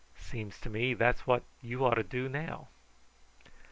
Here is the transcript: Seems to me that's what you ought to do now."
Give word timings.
Seems 0.17 0.59
to 0.61 0.69
me 0.71 0.95
that's 0.95 1.27
what 1.27 1.43
you 1.61 1.85
ought 1.85 1.93
to 1.93 2.03
do 2.03 2.27
now." 2.27 2.69